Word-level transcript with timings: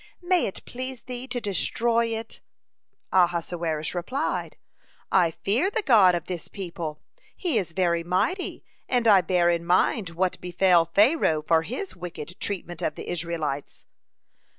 May 0.23 0.47
it 0.47 0.65
please 0.65 1.03
thee 1.03 1.27
to 1.27 1.39
destroy 1.39 2.07
it." 2.07 2.41
Ahasuerus 3.11 3.93
replied: 3.93 4.57
"I 5.11 5.29
fear 5.29 5.69
the 5.69 5.83
God 5.83 6.15
of 6.15 6.25
this 6.25 6.47
people; 6.47 6.99
He 7.35 7.59
is 7.59 7.73
very 7.73 8.03
mighty, 8.03 8.63
and 8.89 9.07
I 9.07 9.21
bear 9.21 9.51
in 9.51 9.63
mind 9.63 10.09
what 10.09 10.41
befell 10.41 10.85
Pharaoh 10.85 11.43
for 11.43 11.61
his 11.61 11.95
wicked 11.95 12.39
treatment 12.39 12.81
of 12.81 12.95
the 12.95 13.09
Israelites." 13.11 13.85